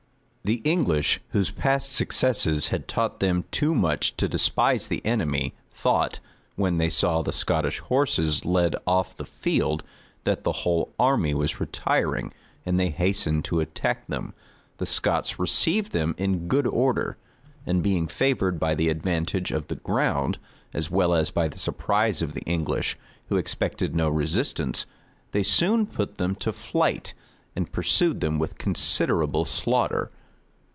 [0.43, 6.19] The English, whose past successes had taught them too much to despise the enemy, thought,
[6.55, 9.83] when they saw the Scottish horses led off the field,
[10.23, 12.33] that the whole army was retiring;
[12.65, 14.33] and they hastened to attack them.
[14.79, 17.17] The Scots received them in good order;
[17.67, 20.39] and being favored by the advantage of the ground,
[20.73, 22.97] as well as by the surprise of the English,
[23.29, 24.87] who expected no resistance,
[25.33, 27.13] they soon put them to flight,
[27.55, 30.09] and pursued them with considerable slaughter.